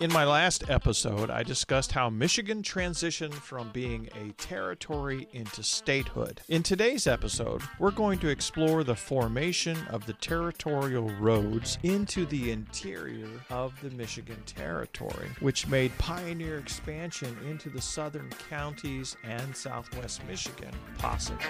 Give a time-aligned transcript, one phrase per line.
[0.00, 6.40] In my last episode, I discussed how Michigan transitioned from being a territory into statehood.
[6.48, 12.50] In today's episode, we're going to explore the formation of the territorial roads into the
[12.50, 20.24] interior of the Michigan Territory, which made pioneer expansion into the southern counties and southwest
[20.26, 21.44] Michigan possible.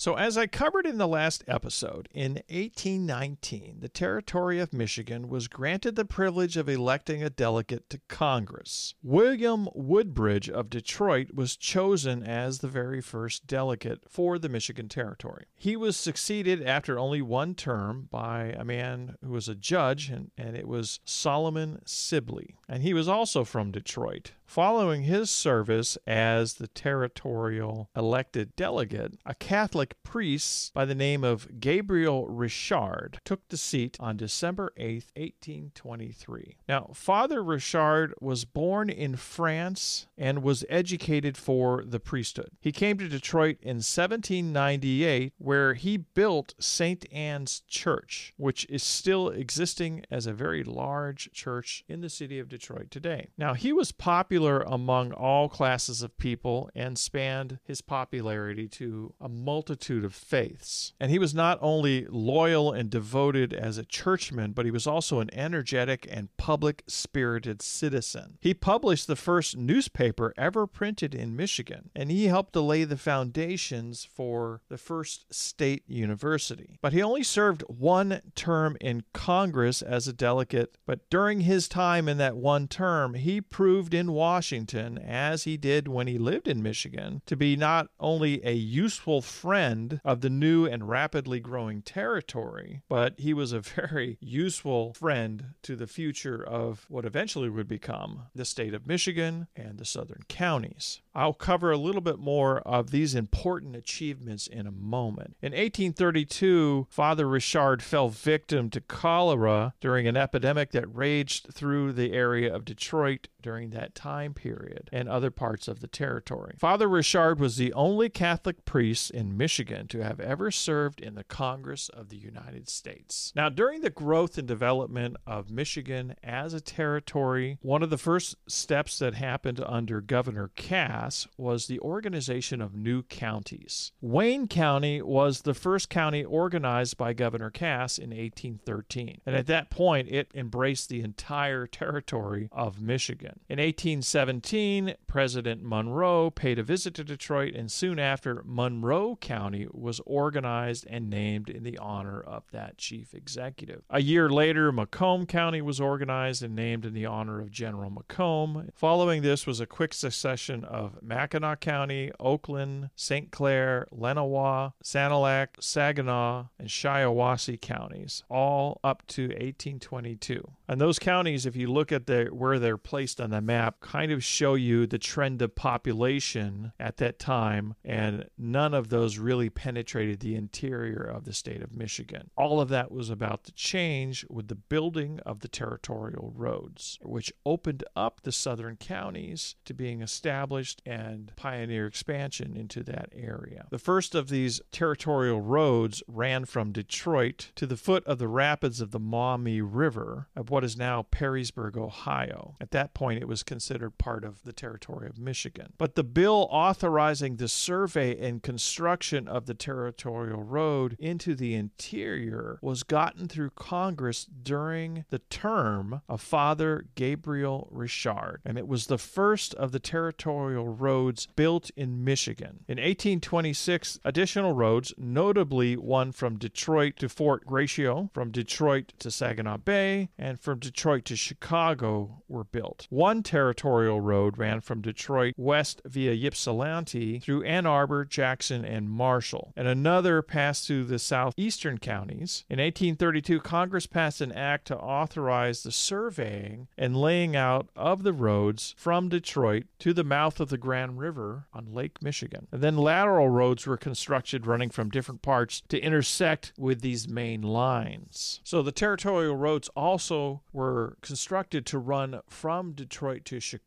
[0.00, 5.46] So, as I covered in the last episode, in 1819, the territory of Michigan was
[5.46, 8.94] granted the privilege of electing a delegate to Congress.
[9.02, 15.44] William Woodbridge of Detroit was chosen as the very first delegate for the Michigan Territory.
[15.54, 20.30] He was succeeded after only one term by a man who was a judge, and,
[20.38, 22.56] and it was Solomon Sibley.
[22.66, 24.32] And he was also from Detroit.
[24.50, 31.60] Following his service as the territorial elected delegate, a Catholic priest by the name of
[31.60, 36.56] Gabriel Richard took the seat on December 8, 1823.
[36.68, 42.50] Now, Father Richard was born in France and was educated for the priesthood.
[42.60, 47.06] He came to Detroit in 1798, where he built St.
[47.12, 52.48] Anne's Church, which is still existing as a very large church in the city of
[52.48, 53.28] Detroit today.
[53.38, 59.12] Now, he was popular popular among all classes of people and spanned his popularity to
[59.20, 60.94] a multitude of faiths.
[60.98, 65.20] And he was not only loyal and devoted as a churchman, but he was also
[65.20, 68.38] an energetic and public spirited citizen.
[68.40, 72.96] He published the first newspaper ever printed in Michigan, and he helped to lay the
[72.96, 76.78] foundations for the first state university.
[76.80, 82.08] But he only served one term in Congress as a delegate, but during his time
[82.08, 86.46] in that one term, he proved in Washington Washington, as he did when he lived
[86.46, 91.82] in Michigan, to be not only a useful friend of the new and rapidly growing
[91.82, 97.66] territory, but he was a very useful friend to the future of what eventually would
[97.66, 101.00] become the state of Michigan and the southern counties.
[101.12, 105.36] I'll cover a little bit more of these important achievements in a moment.
[105.42, 112.12] In 1832, Father Richard fell victim to cholera during an epidemic that raged through the
[112.12, 116.54] area of Detroit during that time period and other parts of the territory.
[116.58, 121.24] Father Richard was the only Catholic priest in Michigan to have ever served in the
[121.24, 123.32] Congress of the United States.
[123.34, 128.36] Now, during the growth and development of Michigan as a territory, one of the first
[128.46, 133.92] steps that happened under Governor Cass was the organization of new counties.
[134.00, 139.70] Wayne County was the first county organized by Governor Cass in 1813, and at that
[139.70, 143.40] point it embraced the entire territory of Michigan.
[143.48, 143.58] In
[144.00, 150.86] 1817, President Monroe paid a visit to Detroit, and soon after, Monroe County was organized
[150.88, 153.82] and named in the honor of that chief executive.
[153.90, 158.70] A year later, Macomb County was organized and named in the honor of General Macomb.
[158.74, 163.30] Following this was a quick succession of Mackinac County, Oakland, St.
[163.30, 170.52] Clair, Lenawee, Sanilac, Saginaw, and Shiawassee counties, all up to 1822.
[170.66, 174.12] And those counties, if you look at the, where they're placed on the map kind
[174.12, 179.50] of show you the trend of population at that time, and none of those really
[179.50, 182.30] penetrated the interior of the state of Michigan.
[182.36, 187.32] All of that was about to change with the building of the territorial roads, which
[187.44, 193.66] opened up the southern counties to being established and pioneer expansion into that area.
[193.70, 198.80] The first of these territorial roads ran from Detroit to the foot of the rapids
[198.80, 202.54] of the Maumee River of what is now Perrysburg, Ohio.
[202.60, 205.72] At that point, it was considered part of the territory of Michigan.
[205.78, 212.58] But the bill authorizing the survey and construction of the territorial road into the interior
[212.60, 218.98] was gotten through Congress during the term of Father Gabriel Richard, and it was the
[218.98, 222.64] first of the territorial roads built in Michigan.
[222.68, 229.58] In 1826, additional roads, notably one from Detroit to Fort Gratiot, from Detroit to Saginaw
[229.58, 232.86] Bay, and from Detroit to Chicago, were built.
[232.90, 233.22] One
[233.70, 239.68] territorial road ran from Detroit west via Ypsilanti through Ann Arbor, Jackson, and Marshall, and
[239.68, 242.44] another passed through the southeastern counties.
[242.50, 248.12] In 1832, Congress passed an act to authorize the surveying and laying out of the
[248.12, 252.48] roads from Detroit to the mouth of the Grand River on Lake Michigan.
[252.50, 257.42] And then lateral roads were constructed running from different parts to intersect with these main
[257.42, 258.40] lines.
[258.42, 263.59] So the territorial roads also were constructed to run from Detroit to Chicago.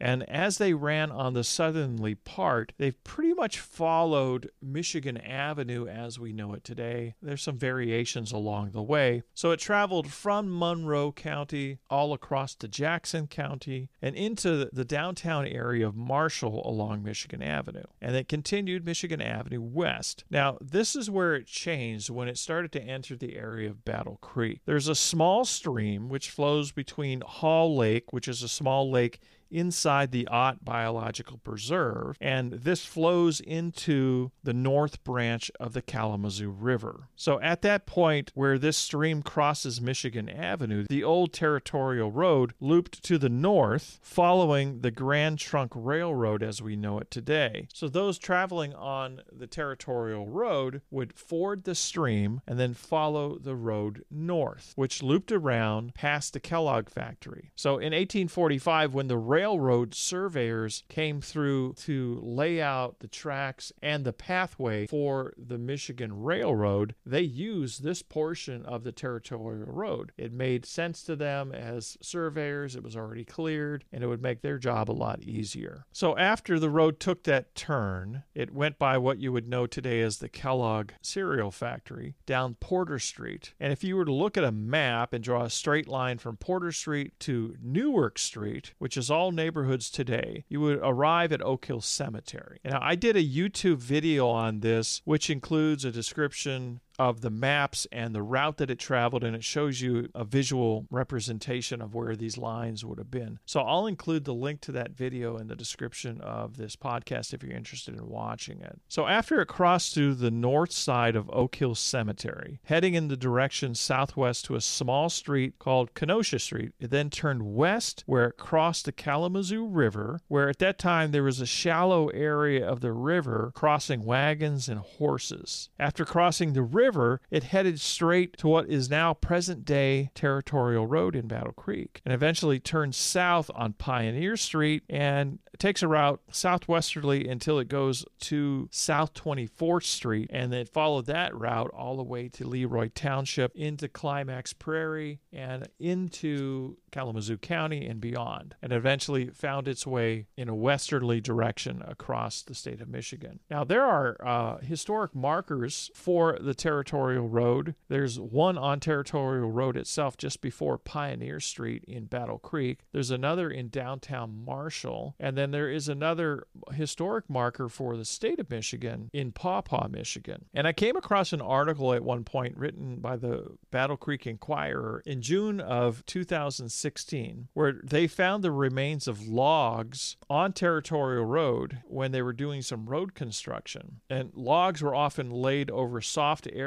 [0.00, 6.18] And as they ran on the southerly part, they've pretty much followed Michigan Avenue as
[6.18, 7.14] we know it today.
[7.22, 9.22] There's some variations along the way.
[9.34, 15.46] So it traveled from Monroe County all across to Jackson County and into the downtown
[15.46, 17.84] area of Marshall along Michigan Avenue.
[18.00, 20.24] And it continued Michigan Avenue west.
[20.30, 24.18] Now, this is where it changed when it started to enter the area of Battle
[24.20, 24.60] Creek.
[24.64, 29.20] There's a small stream which flows between Hall Lake, which is a small lake like
[29.54, 36.50] inside the Ott Biological Preserve, and this flows into the north branch of the Kalamazoo
[36.50, 37.08] River.
[37.16, 43.02] So at that point where this stream crosses Michigan Avenue, the old territorial road looped
[43.04, 47.68] to the north, following the Grand Trunk Railroad as we know it today.
[47.72, 53.54] So those traveling on the territorial road would ford the stream and then follow the
[53.54, 57.52] road north, which looped around past the Kellogg factory.
[57.54, 64.02] So in 1845, when the railroad surveyors came through to lay out the tracks and
[64.02, 70.12] the pathway for the Michigan Railroad, they used this portion of the territorial road.
[70.16, 74.40] It made sense to them as surveyors, it was already cleared, and it would make
[74.40, 75.84] their job a lot easier.
[75.92, 80.00] So after the road took that turn, it went by what you would know today
[80.00, 83.52] as the Kellogg cereal factory down Porter Street.
[83.60, 86.38] And if you were to look at a map and draw a straight line from
[86.38, 91.40] Porter Street to Newark Street, which is all all neighborhoods today, you would arrive at
[91.40, 92.60] Oak Hill Cemetery.
[92.62, 97.86] Now, I did a YouTube video on this, which includes a description of the maps
[97.90, 102.16] and the route that it traveled, and it shows you a visual representation of where
[102.16, 103.38] these lines would have been.
[103.46, 107.42] So I'll include the link to that video in the description of this podcast if
[107.42, 108.80] you're interested in watching it.
[108.88, 113.16] So after it crossed through the north side of Oak Hill Cemetery, heading in the
[113.16, 118.36] direction southwest to a small street called Kenosha Street, it then turned west where it
[118.36, 122.92] crossed the Kalamazoo River, where at that time there was a shallow area of the
[122.92, 125.70] river crossing wagons and horses.
[125.78, 130.86] After crossing the river, river, it headed straight to what is now present day Territorial
[130.86, 136.20] Road in Battle Creek and eventually turned south on Pioneer Street and takes a route
[136.30, 142.02] southwesterly until it goes to South 24th Street and then followed that route all the
[142.02, 149.26] way to Leroy Township into Climax Prairie and into Kalamazoo County and beyond, and eventually
[149.30, 153.40] found its way in a westerly direction across the state of Michigan.
[153.50, 157.74] Now, there are uh, historic markers for the Territorial Road.
[157.88, 162.80] There's one on Territorial Road itself just before Pioneer Street in Battle Creek.
[162.92, 168.40] There's another in downtown Marshall, and then there is another historic marker for the state
[168.40, 170.46] of Michigan in Paw Paw, Michigan.
[170.52, 175.02] And I came across an article at one point written by the Battle Creek Enquirer
[175.06, 182.12] in June of 2016 where they found the remains of logs on Territorial Road when
[182.12, 184.00] they were doing some road construction.
[184.08, 186.63] And logs were often laid over soft areas,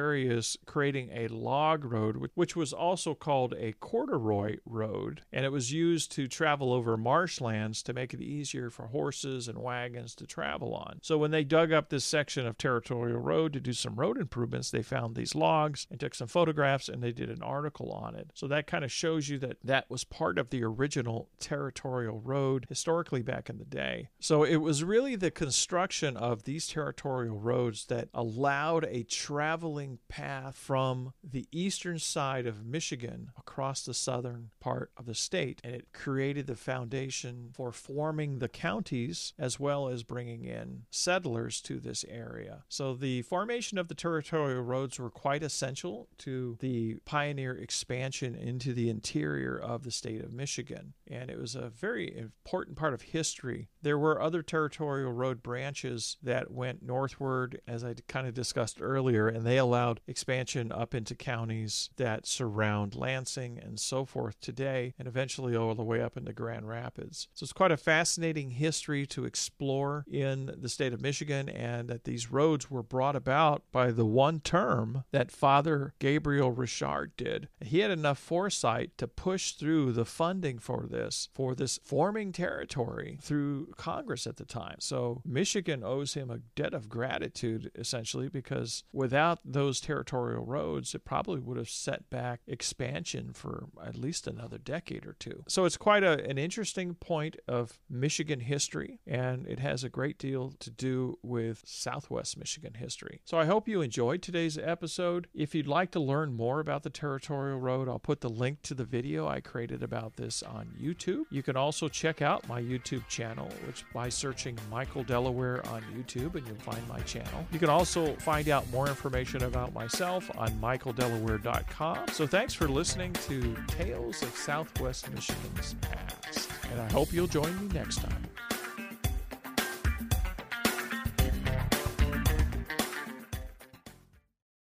[0.66, 5.22] creating a log road, which was also called a corduroy road.
[5.32, 9.58] And it was used to travel over marshlands to make it easier for horses and
[9.58, 11.00] wagons to travel on.
[11.02, 14.72] So when they dug up this section of Territorial Road to do some road improvements,
[14.72, 18.32] they found these logs and took some photographs and they did an article on it.
[18.34, 22.66] So that kind of shows you that that was part of the original territorial road
[22.70, 24.10] historically back in the day.
[24.20, 30.56] So it was really the construction of these territorial roads that allowed a traveling path
[30.56, 35.62] from the eastern side of Michigan across the southern part of the state.
[35.64, 41.62] And it created the foundation for forming the counties as well as bringing in settlers
[41.62, 42.64] to this area.
[42.70, 48.74] So the formation of the territorial roads were quite essential to the pioneer expansion into
[48.74, 50.94] the interior of the state of Michigan.
[51.08, 53.70] And it was a very important part of history.
[53.82, 59.28] There were other territorial road branches that went northward, as I kind of discussed earlier,
[59.28, 65.08] and they allowed expansion up into counties that surround Lansing and so forth today, and
[65.08, 67.28] eventually all the way up into Grand Rapids.
[67.34, 72.06] So it's quite a fascinating history to explore in the state of Michigan, and that
[72.06, 77.48] these roads were brought about by the one term that Father Gabriel Richard did.
[77.62, 83.20] He had enough foresight to push through the funding for this, for this forming territory
[83.22, 84.78] through Congress at the time.
[84.80, 90.96] So Michigan owes him a debt of gratitude, essentially, because without those those territorial roads,
[90.96, 95.44] it probably would have set back expansion for at least another decade or two.
[95.48, 100.18] So it's quite a, an interesting point of Michigan history, and it has a great
[100.18, 103.22] deal to do with Southwest Michigan history.
[103.26, 105.28] So I hope you enjoyed today's episode.
[105.34, 108.74] If you'd like to learn more about the Territorial Road, I'll put the link to
[108.74, 111.24] the video I created about this on YouTube.
[111.30, 116.36] You can also check out my YouTube channel, which by searching Michael Delaware on YouTube,
[116.36, 117.46] and you'll find my channel.
[117.52, 122.10] You can also find out more information about myself on michaeldelaware.com.
[122.10, 127.56] So thanks for listening to Tales of Southwest Michigan's Past, and I hope you'll join
[127.60, 128.24] me next time.